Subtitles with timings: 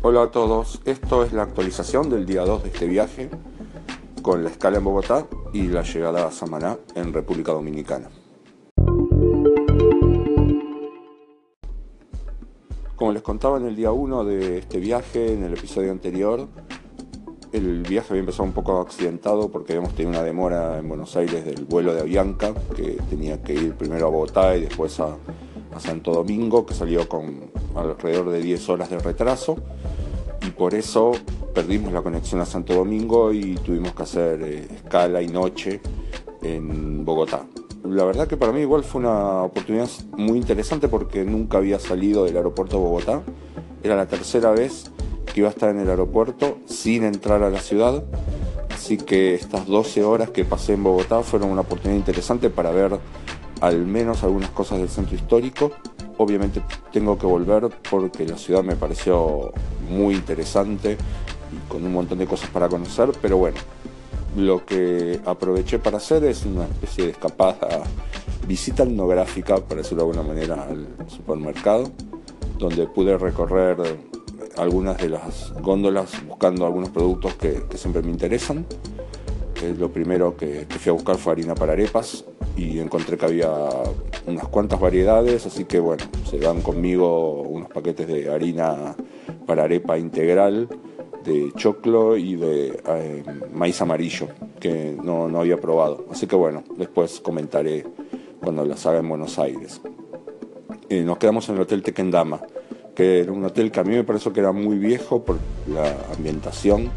[0.00, 3.30] Hola a todos, esto es la actualización del día 2 de este viaje
[4.22, 8.08] con la escala en Bogotá y la llegada a Samaná en República Dominicana.
[12.94, 16.46] Como les contaba en el día 1 de este viaje, en el episodio anterior,
[17.52, 21.44] el viaje había empezado un poco accidentado porque habíamos tenido una demora en Buenos Aires
[21.44, 25.16] del vuelo de Avianca, que tenía que ir primero a Bogotá y después a,
[25.78, 29.56] Santo Domingo, que salió con alrededor de 10 horas de retraso.
[30.46, 31.12] Y por eso
[31.54, 35.80] perdimos la conexión a Santo Domingo y tuvimos que hacer eh, escala y noche
[36.42, 37.44] en Bogotá.
[37.84, 42.24] La verdad que para mí igual fue una oportunidad muy interesante porque nunca había salido
[42.24, 43.22] del aeropuerto de Bogotá.
[43.82, 44.90] Era la tercera vez
[45.32, 48.04] que iba a estar en el aeropuerto sin entrar a la ciudad.
[48.74, 52.98] Así que estas 12 horas que pasé en Bogotá fueron una oportunidad interesante para ver
[53.60, 55.72] al menos algunas cosas del centro histórico.
[56.18, 56.62] Obviamente
[56.92, 59.52] tengo que volver porque la ciudad me pareció
[59.88, 60.96] muy interesante
[61.52, 63.58] y con un montón de cosas para conocer, pero bueno,
[64.36, 67.84] lo que aproveché para hacer es una especie de escapada,
[68.46, 71.90] visita etnográfica, por decirlo de alguna manera, al supermercado,
[72.58, 73.76] donde pude recorrer
[74.56, 78.66] algunas de las góndolas buscando algunos productos que, siempre me interesan.
[79.78, 82.24] lo primero que, fui a buscar fue harina para arepas
[82.58, 83.50] y encontré que había
[84.26, 88.96] unas cuantas variedades, así que bueno, se dan conmigo unos paquetes de harina
[89.46, 90.68] para arepa integral,
[91.24, 94.28] de choclo y de eh, maíz amarillo,
[94.58, 96.06] que no, no, había probado.
[96.10, 97.86] Así que bueno, después comentaré
[98.40, 99.80] cuando las haga en Buenos Aires.
[100.88, 102.40] Eh, nos quedamos en el Hotel Tequendama
[102.98, 105.38] que era un hotel que a mí me pareció que era muy viejo por
[105.72, 106.90] la ambientación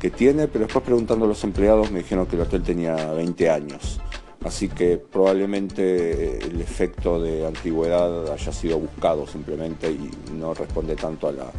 [0.00, 3.50] que tiene, pero después preguntando a los empleados me dijeron que el hotel tenía 20
[3.50, 4.00] años.
[4.44, 11.28] Así que probablemente el efecto de antigüedad haya sido buscado simplemente y no responde tanto
[11.28, 11.50] a la,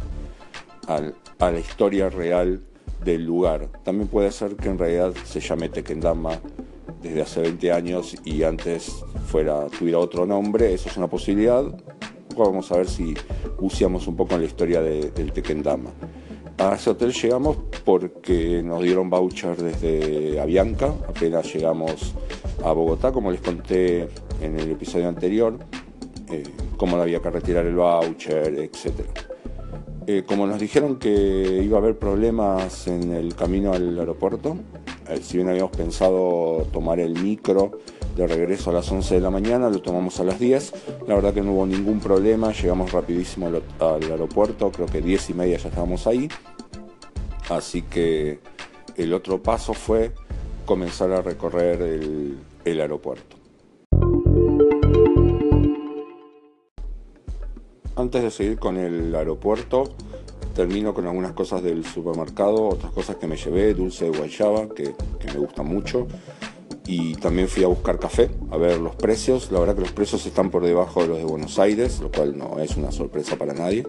[0.86, 2.62] a, la historia real
[3.04, 3.68] del lugar.
[3.82, 6.38] También puede ser que en realidad se llame Tequendama
[7.02, 11.64] desde hace 20 años y antes fuera, tuviera otro nombre, eso es una posibilidad,
[12.36, 13.14] vamos a ver si
[13.60, 15.90] buceamos un poco en la historia del Tequendama.
[16.58, 22.14] A ese hotel llegamos porque nos dieron voucher desde Avianca, apenas llegamos
[22.64, 24.08] a Bogotá, como les conté
[24.40, 25.58] en el episodio anterior,
[26.30, 26.42] eh,
[26.76, 29.06] cómo había que retirar el voucher, etc.
[30.06, 34.56] Eh, como nos dijeron que iba a haber problemas en el camino al aeropuerto,
[35.08, 37.72] eh, si bien habíamos pensado tomar el micro
[38.16, 40.72] de regreso a las 11 de la mañana, lo tomamos a las 10.
[41.06, 43.62] La verdad que no hubo ningún problema, llegamos rapidísimo al,
[44.10, 46.28] aeropuerto, creo que 10 y media ya estábamos ahí.
[47.50, 48.40] Así que
[48.96, 50.12] el otro paso fue
[50.66, 53.36] comenzar a recorrer el, el aeropuerto.
[57.94, 59.84] Antes de seguir con el aeropuerto,
[60.54, 64.94] termino con algunas cosas del supermercado, otras cosas que me llevé, dulce de guayaba, que,
[65.18, 66.06] que me gusta mucho
[66.86, 69.50] y también fui a buscar café, a ver los precios.
[69.50, 72.38] La verdad que los precios están por debajo de los de Buenos Aires, lo cual
[72.38, 73.86] no es una sorpresa para nadie.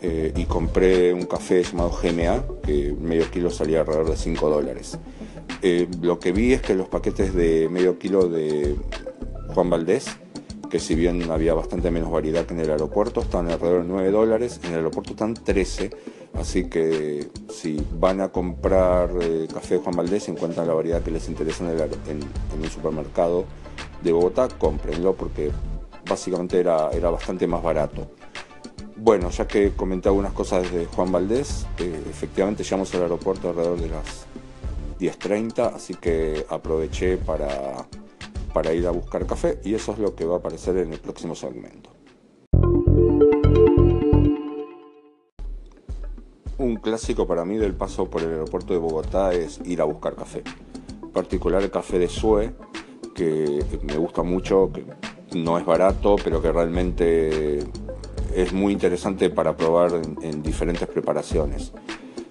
[0.00, 4.98] Eh, y compré un café llamado GMA, que medio kilo salía alrededor de 5 dólares.
[5.62, 8.76] Eh, lo que vi es que los paquetes de medio kilo de
[9.54, 10.06] Juan Valdés,
[10.70, 14.10] que si bien había bastante menos variedad que en el aeropuerto, están alrededor de 9
[14.10, 15.90] dólares, en el aeropuerto están 13
[16.34, 21.28] Así que si van a comprar eh, café Juan Valdés, encuentran la variedad que les
[21.28, 22.24] interesa en, el,
[22.58, 23.44] un supermercado
[24.02, 25.50] de Bogotá, cómprenlo porque
[26.08, 28.10] básicamente era, bastante más barato.
[28.96, 33.80] Bueno, ya que comenté algunas cosas desde Juan Valdés, eh, efectivamente llegamos al aeropuerto alrededor
[33.80, 34.26] de las
[35.02, 37.88] 10.30, así que aproveché para,
[38.52, 41.00] para ir a buscar café y eso es lo que va a aparecer en el
[41.00, 41.90] próximo segmento.
[46.58, 50.14] Un clásico para mí del paso por el aeropuerto de Bogotá es ir a buscar
[50.14, 50.44] café.
[51.02, 52.54] En particular el café de Sue,
[53.12, 54.84] que me gusta mucho, que
[55.36, 57.58] no es barato, pero que realmente
[58.34, 61.72] es muy interesante para probar en, diferentes preparaciones.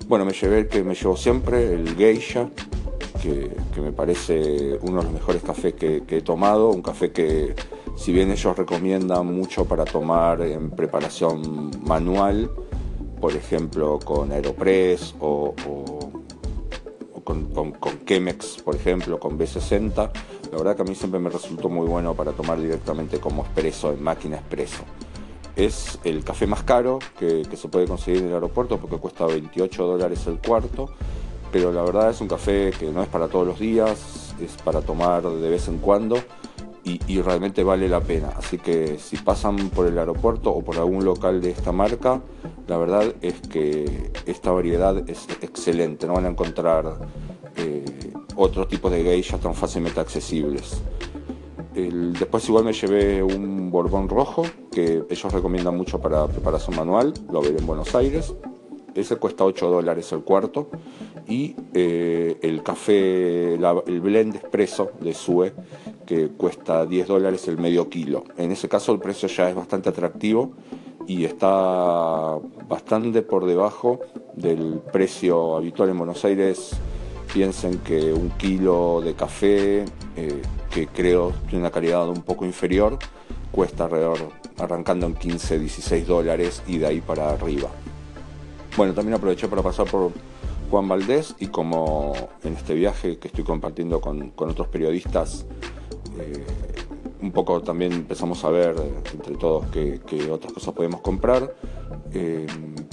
[0.07, 2.49] Bueno, me llevé el que me llevo siempre, el Geisha,
[3.21, 7.55] que, me parece uno de los mejores cafés que, he tomado, un café que
[7.95, 12.49] si bien ellos recomiendan mucho para tomar en preparación manual,
[13.19, 15.53] por ejemplo, con Aeropress o,
[17.23, 17.73] con,
[18.05, 20.11] Chemex, por ejemplo, con B60.
[20.51, 23.93] La verdad que a mí siempre me resultó muy bueno para tomar directamente como expreso,
[23.93, 24.83] en máquina expreso.
[25.61, 29.85] Es el café más caro que, se puede conseguir en el aeropuerto porque cuesta 28
[29.85, 30.89] dólares el cuarto,
[31.51, 34.81] pero la verdad es un café que no es para todos los días, es para
[34.81, 36.17] tomar de vez en cuando
[36.83, 38.29] y, realmente vale la pena.
[38.35, 42.19] Así que si pasan por el aeropuerto o por algún local de esta marca,
[42.67, 46.07] la verdad es que esta variedad es excelente.
[46.07, 47.07] No van a encontrar
[47.55, 47.85] eh,
[48.35, 50.81] otros tipos de geishas tan fácilmente accesibles.
[51.73, 57.41] Después igual me llevé un borbón rojo que ellos recomiendan mucho para preparación manual, lo
[57.41, 58.33] veré en Buenos Aires.
[58.93, 60.69] Ese cuesta 8 dólares el cuarto.
[61.27, 65.53] Y eh, el café, el blend expreso de Sue,
[66.05, 68.25] que cuesta 10 dólares el medio kilo.
[68.37, 70.51] En ese caso el precio ya es bastante atractivo
[71.07, 72.37] y está
[72.67, 73.99] bastante por debajo
[74.35, 76.71] del precio habitual en Buenos Aires.
[77.33, 79.85] Piensen que un kilo de café,
[80.17, 80.41] eh,
[80.71, 82.97] que creo tiene una calidad un poco inferior,
[83.51, 84.19] cuesta alrededor,
[84.57, 87.69] arrancando en 15, 16 dólares y de ahí para arriba.
[88.77, 90.11] Bueno, también aproveché para pasar por
[90.69, 92.13] Juan Valdés y como
[92.43, 95.45] en este viaje que estoy compartiendo con, otros periodistas,
[96.17, 96.45] eh,
[97.21, 98.75] un poco también empezamos a ver
[99.11, 99.99] entre todos qué,
[100.31, 101.53] otras cosas podemos comprar.
[102.13, 102.47] Eh,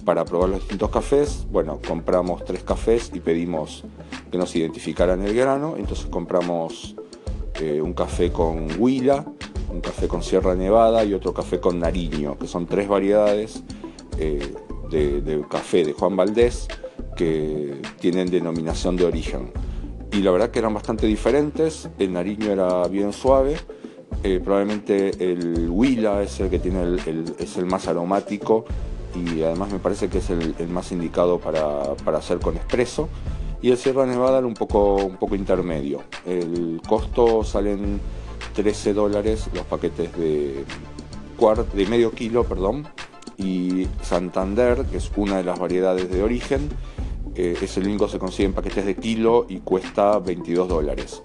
[0.05, 3.85] para probar los distintos cafés, bueno, compramos tres cafés y pedimos
[4.31, 6.97] que nos identificaran el grano, entonces compramos
[7.61, 9.25] eh, un café con Huila,
[9.71, 13.63] un café con Sierra Nevada y otro café con Nariño, que son tres variedades
[14.91, 16.69] de, café de Juan Valdés
[17.17, 19.53] que tienen denominación de origen.
[20.13, 23.57] Y la verdad que eran bastante diferentes, el nariño era bien suave,
[24.23, 28.65] eh, probablemente el Huila es el que tiene el, es el más aromático
[29.15, 33.09] y además me parece que es el, más indicado para, hacer con espresso.
[33.61, 36.03] Y el Sierra Nevada un poco, un poco intermedio.
[36.25, 38.01] El costo salen
[38.55, 40.65] 13 dólares los paquetes de,
[41.75, 42.87] de medio kilo, perdón,
[43.37, 46.69] y Santander, que es una de las variedades de origen,
[47.35, 51.23] eh, ese lingo se consigue en paquetes de kilo y cuesta 22 dólares.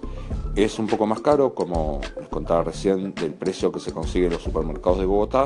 [0.54, 4.34] Es un poco más caro, como les contaba recién, del precio que se consigue en
[4.34, 5.44] los supermercados de Bogotá,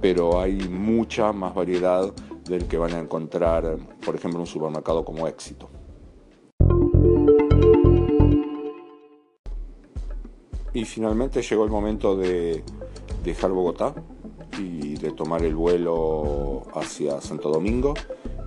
[0.00, 2.12] pero hay mucha más variedad
[2.44, 5.68] del que van a encontrar, por ejemplo, en un supermercado como Éxito.
[10.74, 12.64] Y finalmente llegó el momento de
[13.22, 13.94] dejar Bogotá
[14.58, 17.94] y de tomar el vuelo hacia Santo Domingo.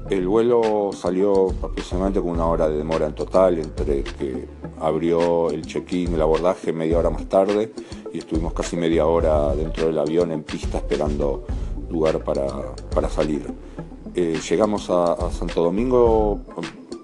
[0.10, 4.46] El vuelo salió aproximadamente con una hora de demora en total, entre que
[4.80, 7.74] abrió el check-in, el abordaje media hora más tarde
[8.14, 11.46] y estuvimos casi media hora dentro del avión en pista esperando
[11.90, 13.54] lugar para, salir.
[14.16, 16.40] Eh, llegamos a Santo Domingo,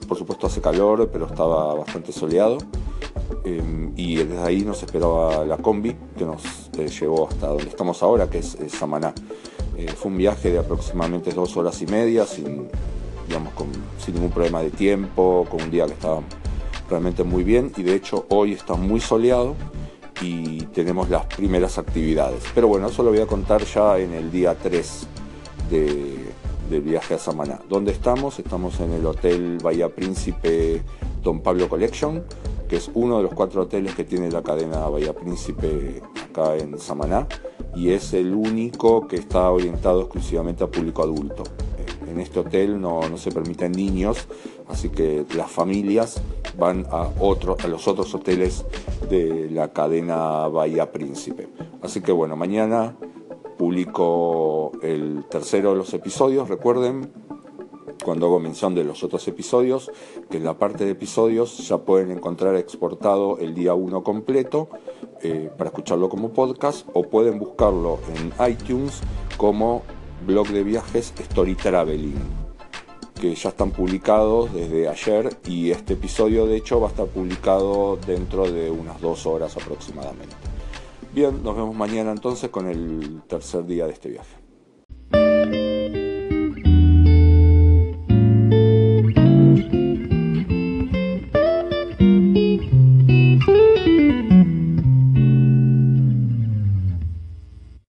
[0.07, 2.57] por supuesto hace calor, pero estaba bastante soleado.
[3.45, 6.43] Em, y desde ahí nos esperaba la combi que nos
[6.77, 9.13] eh, llevó hasta donde estamos ahora, que es, Samaná.
[9.77, 12.69] Eh, fue un viaje de aproximadamente dos horas y media, sin,
[13.27, 13.53] digamos,
[14.03, 16.21] sin ningún problema de tiempo, con un día que estaba
[16.89, 19.55] realmente muy bien y de hecho hoy está muy soleado
[20.21, 22.43] y tenemos las primeras actividades.
[22.55, 25.07] Pero bueno, eso lo voy a contar ya en el día 3
[25.69, 26.15] de,
[26.69, 27.59] del viaje a Samaná.
[27.67, 28.39] ¿Dónde estamos?
[28.39, 30.81] Estamos en el Hotel Bahía Príncipe
[31.21, 32.23] Don Pablo Collection
[32.73, 36.79] que es uno de los cuatro hoteles que tiene la cadena Bahía Príncipe acá en
[36.79, 37.27] Samaná
[37.75, 41.43] y es el único que está orientado exclusivamente a público adulto.
[42.07, 44.27] En este hotel no, se permiten niños,
[44.67, 46.19] así que las familias
[46.57, 48.65] van a, otro, a los otros hoteles
[49.07, 51.49] de la cadena Bahía Príncipe.
[51.83, 52.97] Así que bueno, mañana
[53.55, 57.11] publico el tercero de los episodios, recuerden,
[58.03, 59.91] cuando hago mención de los otros episodios,
[60.29, 64.69] que en la parte de episodios ya pueden encontrar exportado el día 1 completo
[65.21, 69.01] eh, para escucharlo como podcast o pueden buscarlo en iTunes
[69.37, 69.81] como
[70.25, 72.19] blog de viajes Story Traveling,
[73.19, 77.97] que ya están publicados desde ayer y este episodio de hecho va a estar publicado
[78.05, 80.35] dentro de unas dos horas aproximadamente.
[81.13, 84.42] Bien, nos vemos mañana entonces con el tercer día de este viaje.